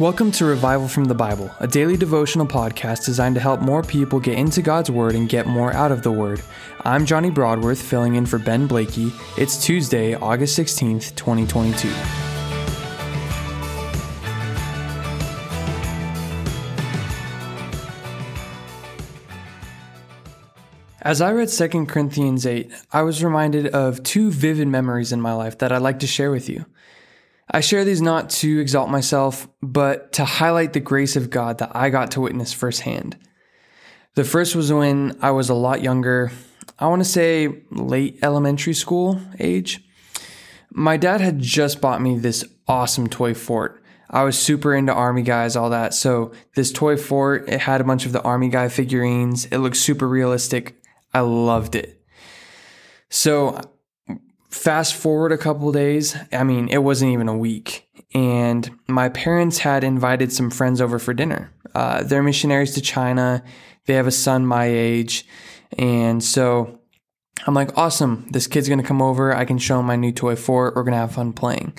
[0.00, 4.18] Welcome to Revival from the Bible, a daily devotional podcast designed to help more people
[4.18, 6.40] get into God's Word and get more out of the Word.
[6.86, 9.12] I'm Johnny Broadworth, filling in for Ben Blakey.
[9.36, 11.90] It's Tuesday, August 16th, 2022.
[21.02, 25.34] As I read 2 Corinthians 8, I was reminded of two vivid memories in my
[25.34, 26.64] life that I'd like to share with you.
[27.52, 31.74] I share these not to exalt myself, but to highlight the grace of God that
[31.74, 33.18] I got to witness firsthand.
[34.14, 36.30] The first was when I was a lot younger,
[36.78, 39.84] I want to say late elementary school age.
[40.72, 43.82] My dad had just bought me this awesome toy fort.
[44.08, 45.94] I was super into army guys, all that.
[45.94, 49.46] So this toy fort, it had a bunch of the army guy figurines.
[49.46, 50.80] It looked super realistic.
[51.12, 52.02] I loved it.
[53.08, 53.60] So
[54.50, 57.88] fast forward a couple days, I mean, it wasn't even a week.
[58.14, 61.52] And my parents had invited some friends over for dinner.
[61.74, 63.42] Uh, they're missionaries to China.
[63.86, 65.26] They have a son my age.
[65.78, 66.80] And so
[67.46, 68.26] I'm like, awesome.
[68.30, 69.34] This kid's going to come over.
[69.34, 70.74] I can show him my new toy fort.
[70.74, 71.72] We're going to have fun playing.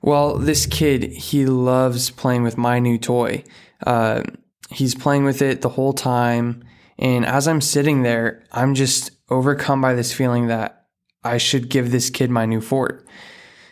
[0.00, 3.42] Well, this kid, he loves playing with my new toy.
[3.84, 4.22] Uh,
[4.70, 6.62] he's playing with it the whole time.
[6.98, 10.77] And as I'm sitting there, I'm just overcome by this feeling that
[11.22, 13.06] I should give this kid my new fort.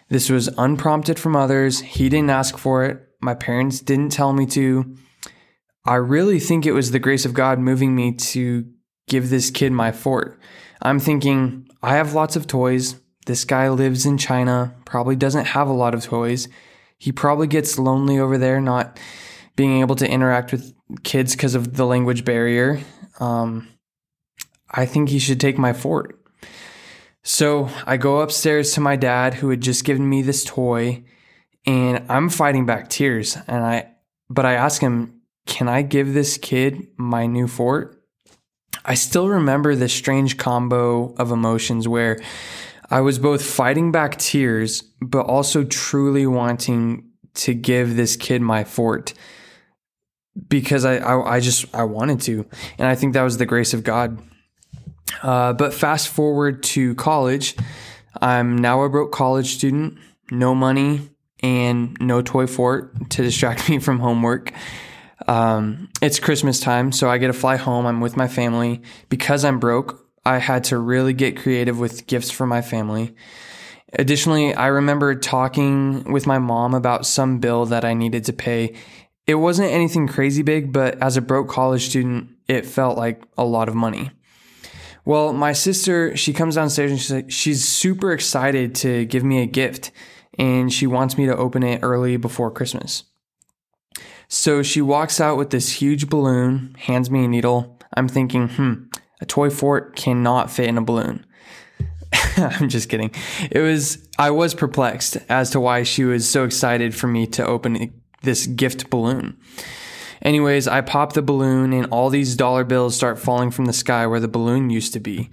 [0.09, 1.81] This was unprompted from others.
[1.81, 3.03] He didn't ask for it.
[3.21, 4.97] My parents didn't tell me to.
[5.85, 8.67] I really think it was the grace of God moving me to
[9.09, 10.39] give this kid my fort.
[10.83, 12.97] I'm thinking, I have lots of toys.
[13.27, 16.49] This guy lives in China, probably doesn't have a lot of toys.
[16.99, 18.99] He probably gets lonely over there, not
[19.57, 22.81] being able to interact with kids because of the language barrier.
[23.19, 23.69] Um,
[24.71, 26.21] I think he should take my fort.
[27.27, 31.03] So I go upstairs to my dad, who had just given me this toy,
[31.67, 33.37] and I'm fighting back tears.
[33.49, 33.89] And I,
[34.31, 38.01] but I ask him, "Can I give this kid my new fort?"
[38.85, 42.21] I still remember this strange combo of emotions where
[42.91, 48.63] I was both fighting back tears, but also truly wanting to give this kid my
[48.63, 49.15] fort
[50.47, 52.47] because I, I, I just I wanted to,
[52.79, 54.23] and I think that was the grace of God.
[55.23, 57.57] Uh, but fast forward to college,
[58.21, 59.99] I'm now a broke college student,
[60.31, 61.11] no money
[61.43, 64.53] and no toy fort to distract me from homework.
[65.29, 67.87] Um, it's Christmas time, so I get to fly home.
[67.87, 68.83] I'm with my family.
[69.09, 73.15] Because I'm broke, I had to really get creative with gifts for my family.
[73.93, 78.75] Additionally, I remember talking with my mom about some bill that I needed to pay
[79.27, 83.45] it wasn't anything crazy big, but as a broke college student, it felt like a
[83.45, 84.11] lot of money.
[85.07, 89.41] Well, my sister, she comes downstairs and she's like, she's super excited to give me
[89.41, 89.93] a gift
[90.37, 93.05] and she wants me to open it early before Christmas.
[94.27, 97.79] So she walks out with this huge balloon, hands me a needle.
[97.97, 98.75] I'm thinking, hmm,
[99.21, 101.25] a toy fort cannot fit in a balloon.
[102.37, 103.13] I'm just kidding.
[103.49, 107.47] It was, I was perplexed as to why she was so excited for me to
[107.47, 107.93] open
[108.23, 109.39] this gift balloon.
[110.23, 114.07] Anyways, I pop the balloon and all these dollar bills start falling from the sky
[114.07, 115.31] where the balloon used to be.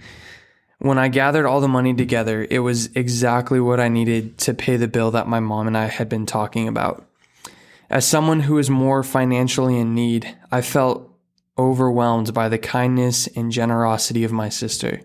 [0.79, 4.75] When I gathered all the money together, it was exactly what I needed to pay
[4.75, 7.07] the bill that my mom and I had been talking about.
[7.89, 11.09] As someone who is more financially in need, I felt
[11.57, 15.01] overwhelmed by the kindness and generosity of my sister.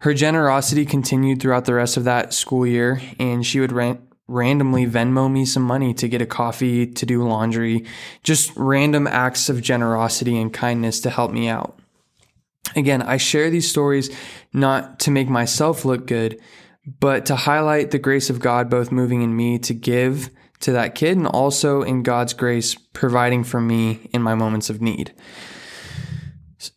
[0.00, 4.86] Her generosity continued throughout the rest of that school year, and she would rent, randomly
[4.86, 7.86] Venmo me some money to get a coffee, to do laundry,
[8.22, 11.78] just random acts of generosity and kindness to help me out.
[12.76, 14.14] Again, I share these stories
[14.52, 16.38] not to make myself look good,
[17.00, 20.28] but to highlight the grace of God both moving in me to give
[20.60, 24.82] to that kid and also in God's grace providing for me in my moments of
[24.82, 25.14] need.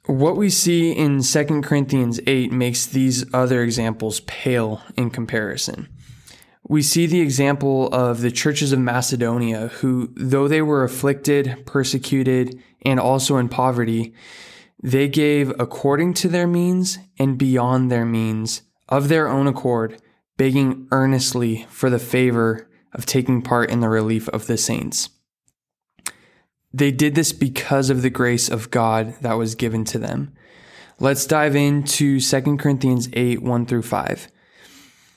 [0.06, 5.90] What we see in 2 Corinthians 8 makes these other examples pale in comparison
[6.72, 12.64] we see the example of the churches of Macedonia, who, though they were afflicted, persecuted,
[12.84, 14.14] and also in poverty,
[14.82, 20.02] they gave according to their means and beyond their means of their own accord,
[20.38, 25.09] begging earnestly for the favor of taking part in the relief of the saints.
[26.73, 30.34] They did this because of the grace of God that was given to them.
[31.02, 34.32] Let's dive into 2 Corinthians 8 1 through 5.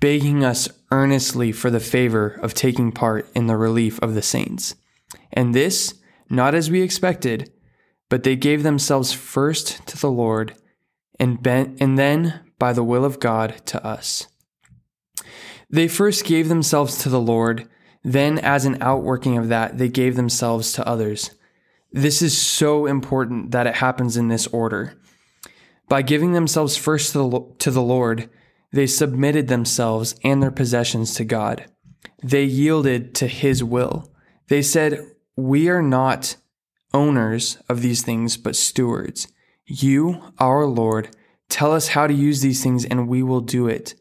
[0.00, 4.74] begging us earnestly for the favor of taking part in the relief of the saints.
[5.32, 5.94] And this,
[6.30, 7.52] not as we expected,
[8.08, 10.54] but they gave themselves first to the Lord,
[11.18, 14.26] and, ben- and then, by the will of God, to us.
[15.70, 17.68] They first gave themselves to the Lord,
[18.04, 21.32] then, as an outworking of that, they gave themselves to others.
[21.92, 24.94] This is so important that it happens in this order.
[25.88, 28.30] By giving themselves first to the, to the Lord,
[28.72, 31.66] they submitted themselves and their possessions to God.
[32.22, 34.12] They yielded to His will.
[34.48, 35.00] They said,
[35.36, 36.36] We are not
[36.92, 39.28] owners of these things, but stewards.
[39.66, 41.14] You, our Lord,
[41.48, 43.94] tell us how to use these things and we will do it.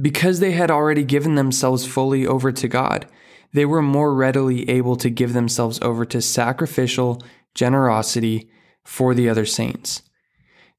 [0.00, 3.06] Because they had already given themselves fully over to God,
[3.52, 7.20] they were more readily able to give themselves over to sacrificial
[7.54, 8.48] generosity
[8.84, 10.02] for the other saints.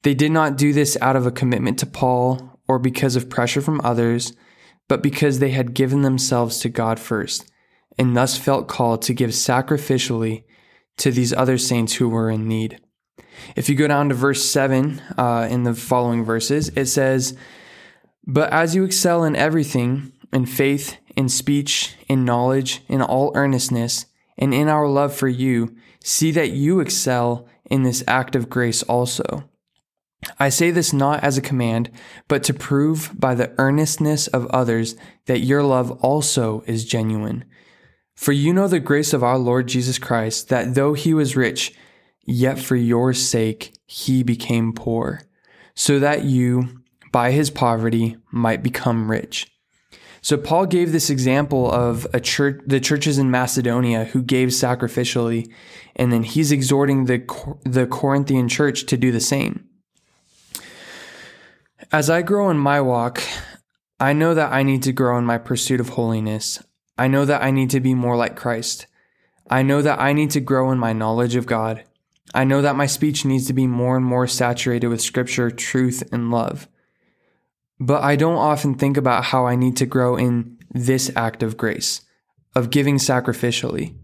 [0.03, 3.62] They did not do this out of a commitment to Paul or because of pressure
[3.62, 4.33] from others,
[4.88, 7.51] but because they had given themselves to God first
[7.98, 10.44] and thus felt called to give sacrificially
[10.98, 12.80] to these other saints who were in need.
[13.56, 17.38] If you go down to verse 7 uh, in the following verses, it says,
[18.25, 24.06] But as you excel in everything, in faith, in speech, in knowledge, in all earnestness,
[24.38, 28.83] and in our love for you, see that you excel in this act of grace
[28.83, 29.50] also.
[30.39, 31.89] I say this not as a command,
[32.27, 34.95] but to prove by the earnestness of others
[35.25, 37.45] that your love also is genuine.
[38.15, 41.73] For you know the grace of our Lord Jesus Christ, that though he was rich,
[42.23, 45.23] yet for your sake he became poor,
[45.73, 46.81] so that you,
[47.12, 49.51] by his poverty, might become rich.
[50.21, 55.51] So Paul gave this example of a church, the churches in Macedonia who gave sacrificially,
[55.95, 57.23] and then he's exhorting the
[57.63, 59.68] the Corinthian church to do the same.
[61.92, 63.22] As I grow in my walk,
[64.00, 66.63] I know that I need to grow in my pursuit of holiness.
[66.98, 68.86] I know that I need to be more like Christ.
[69.50, 71.83] I know that I need to grow in my knowledge of God.
[72.33, 76.04] I know that my speech needs to be more and more saturated with scripture, truth,
[76.12, 76.68] and love.
[77.80, 81.57] But I don't often think about how I need to grow in this act of
[81.57, 82.01] grace,
[82.56, 83.95] of giving sacrificially.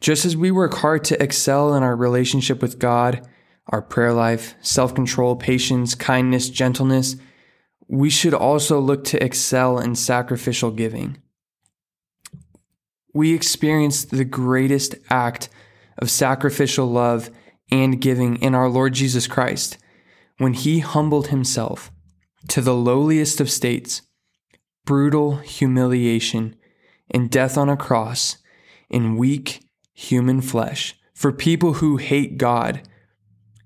[0.00, 3.26] Just as we work hard to excel in our relationship with God,
[3.70, 7.16] our prayer life, self control, patience, kindness, gentleness,
[7.88, 11.18] we should also look to excel in sacrificial giving.
[13.14, 15.48] We experience the greatest act
[15.98, 17.30] of sacrificial love
[17.70, 19.78] and giving in our Lord Jesus Christ
[20.38, 21.90] when he humbled himself
[22.48, 24.02] to the lowliest of states,
[24.84, 26.56] brutal humiliation,
[27.10, 28.38] and death on a cross
[28.88, 29.62] in weak
[29.92, 32.80] human flesh for people who hate God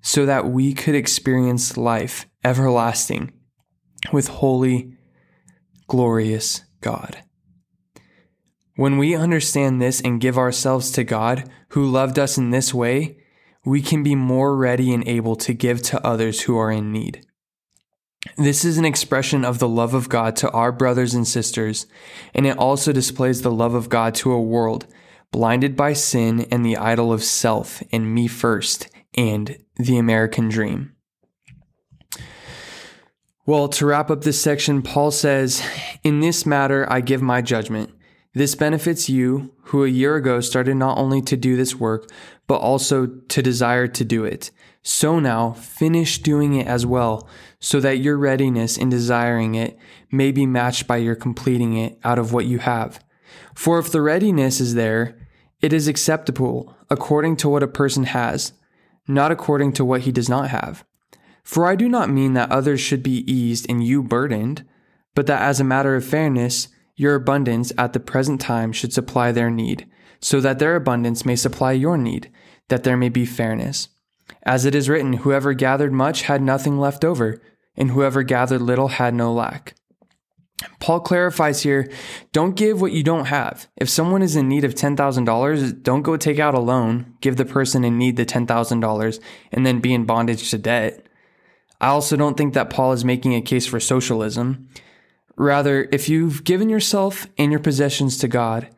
[0.05, 3.33] so that we could experience life everlasting
[4.13, 4.93] with holy,
[5.89, 7.17] glorious God.
[8.77, 13.17] When we understand this and give ourselves to God, who loved us in this way,
[13.65, 17.25] we can be more ready and able to give to others who are in need.
[18.37, 21.87] This is an expression of the love of God to our brothers and sisters,
[22.35, 24.87] and it also displays the love of God to a world
[25.31, 30.95] blinded by sin and the idol of self and me first and the American dream.
[33.47, 35.63] Well, to wrap up this section, Paul says,
[36.03, 37.91] In this matter, I give my judgment.
[38.33, 42.09] This benefits you, who a year ago started not only to do this work,
[42.47, 44.51] but also to desire to do it.
[44.83, 47.29] So now, finish doing it as well,
[47.61, 49.79] so that your readiness in desiring it
[50.11, 52.99] may be matched by your completing it out of what you have.
[53.55, 55.19] For if the readiness is there,
[55.61, 58.53] it is acceptable according to what a person has
[59.07, 60.85] not according to what he does not have.
[61.43, 64.65] For I do not mean that others should be eased and you burdened,
[65.15, 69.33] but that as a matter of fairness, your abundance at the present time should supply
[69.33, 69.87] their need,
[70.21, 72.31] so that their abundance may supply your need,
[72.69, 73.89] that there may be fairness.
[74.45, 77.43] As it is written, whoever gathered much had nothing left over,
[77.77, 79.75] and whoever gathered little had no lack.
[80.79, 81.91] Paul clarifies here
[82.33, 83.69] don't give what you don't have.
[83.77, 87.45] If someone is in need of $10,000, don't go take out a loan, give the
[87.45, 89.21] person in need the $10,000,
[89.53, 91.07] and then be in bondage to debt.
[91.81, 94.69] I also don't think that Paul is making a case for socialism.
[95.37, 98.69] Rather, if you've given yourself and your possessions to God,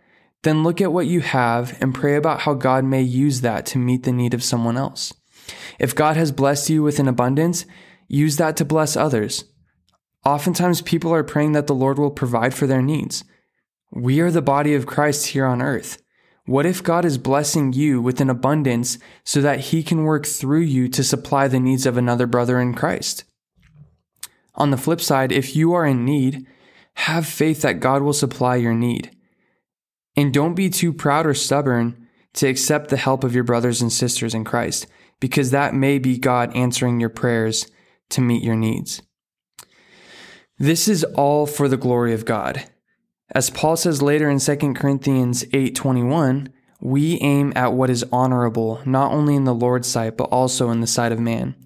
[0.43, 3.79] then look at what you have and pray about how God may use that to
[3.79, 5.13] meet the need of someone else.
[5.79, 7.67] If God has blessed you with an abundance,
[8.09, 9.45] use that to bless others.
[10.27, 13.23] Oftentimes, people are praying that the Lord will provide for their needs.
[13.93, 16.03] We are the body of Christ here on earth.
[16.47, 20.63] What if God is blessing you with an abundance so that he can work through
[20.63, 23.23] you to supply the needs of another brother in Christ?
[24.57, 26.45] On the flip side, if you are in need,
[26.95, 29.17] have faith that God will supply your need.
[30.17, 33.93] And don't be too proud or stubborn to accept the help of your brothers and
[33.93, 34.89] sisters in Christ,
[35.21, 37.71] because that may be God answering your prayers
[38.09, 39.03] to meet your needs.
[40.59, 42.65] This is all for the glory of God.
[43.35, 46.49] As Paul says later in 2 Corinthians 8:21,
[46.81, 50.81] we aim at what is honorable, not only in the Lord's sight, but also in
[50.81, 51.57] the sight of man.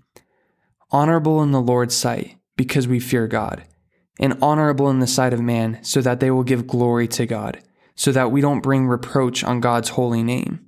[0.91, 3.63] Honorable in the Lord's sight, because we fear God,
[4.19, 7.61] and honorable in the sight of man, so that they will give glory to God,
[7.95, 10.67] so that we don't bring reproach on God's holy name.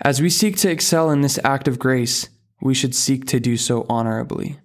[0.00, 2.28] As we seek to excel in this act of grace,
[2.60, 4.58] we should seek to do so honorably.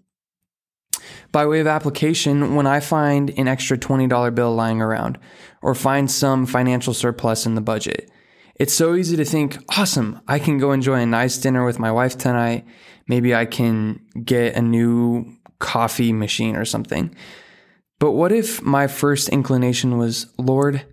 [1.31, 5.17] By way of application, when I find an extra $20 bill lying around
[5.61, 8.09] or find some financial surplus in the budget,
[8.55, 11.91] it's so easy to think, awesome, I can go enjoy a nice dinner with my
[11.91, 12.65] wife tonight.
[13.07, 17.13] Maybe I can get a new coffee machine or something.
[17.99, 20.85] But what if my first inclination was, Lord,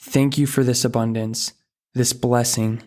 [0.00, 1.52] thank you for this abundance,
[1.94, 2.82] this blessing.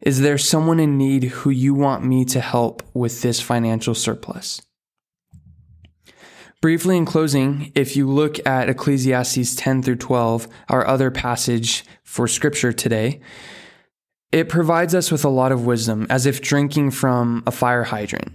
[0.00, 4.60] Is there someone in need who you want me to help with this financial surplus?
[6.64, 12.26] Briefly in closing, if you look at Ecclesiastes 10 through 12, our other passage for
[12.26, 13.20] scripture today,
[14.32, 18.32] it provides us with a lot of wisdom, as if drinking from a fire hydrant.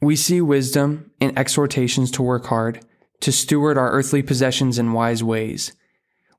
[0.00, 2.82] We see wisdom in exhortations to work hard,
[3.20, 5.72] to steward our earthly possessions in wise ways.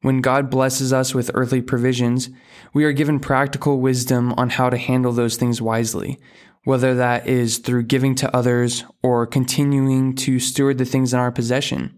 [0.02, 2.32] When God blesses us with earthly provisions,
[2.74, 6.18] we are given practical wisdom on how to handle those things wisely,
[6.68, 11.32] whether that is through giving to others or continuing to steward the things in our
[11.32, 11.98] possession.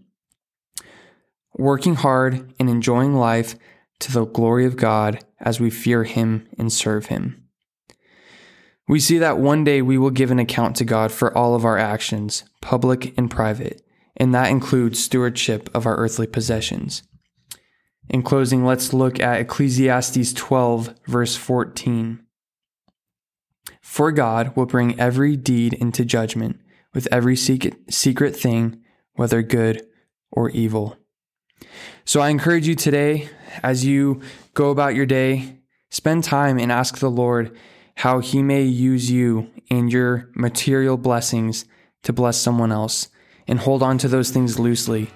[1.58, 3.56] Working hard and enjoying life
[3.98, 7.48] to the glory of God as we fear Him and serve Him.
[8.86, 11.64] We see that one day we will give an account to God for all of
[11.64, 13.82] our actions, public and private,
[14.16, 17.02] and that includes stewardship of our earthly possessions.
[18.08, 22.24] In closing, let's look at Ecclesiastes 12, verse 14.
[23.80, 26.60] For God will bring every deed into judgment
[26.92, 28.80] with every secret thing,
[29.14, 29.86] whether good
[30.30, 30.96] or evil.
[32.04, 33.28] So I encourage you today,
[33.62, 34.20] as you
[34.54, 35.58] go about your day,
[35.90, 37.56] spend time and ask the Lord
[37.96, 41.64] how He may use you and your material blessings
[42.02, 43.08] to bless someone else,
[43.46, 45.10] and hold on to those things loosely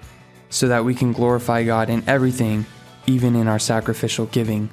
[0.49, 2.65] so that we can glorify God in everything,
[3.07, 4.69] even in our sacrificial giving.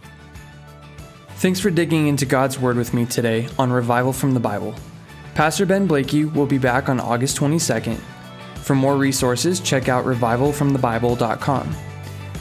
[1.42, 4.76] Thanks for digging into God's Word with me today on Revival from the Bible.
[5.34, 7.98] Pastor Ben Blakey will be back on August 22nd.
[8.58, 11.76] For more resources, check out revivalfromthebible.com.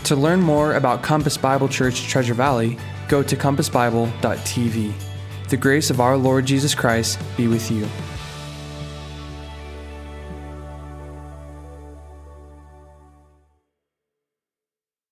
[0.04, 2.78] To learn more about Compass Bible Church Treasure Valley,
[3.08, 4.94] go to compassbible.tv.
[5.50, 7.88] The grace of our Lord Jesus Christ be with you.